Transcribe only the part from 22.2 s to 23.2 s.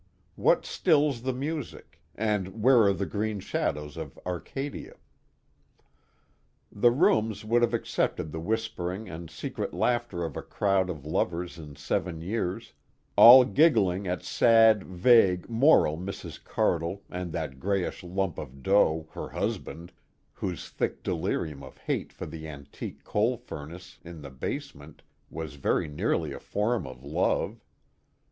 the antique